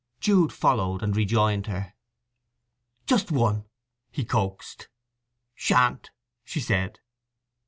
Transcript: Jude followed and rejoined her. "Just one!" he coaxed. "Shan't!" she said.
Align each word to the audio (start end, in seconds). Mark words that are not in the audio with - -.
Jude 0.19 0.51
followed 0.51 1.03
and 1.03 1.15
rejoined 1.15 1.67
her. 1.67 1.93
"Just 3.05 3.29
one!" 3.31 3.65
he 4.09 4.25
coaxed. 4.25 4.87
"Shan't!" 5.55 6.09
she 6.43 6.59
said. 6.59 6.99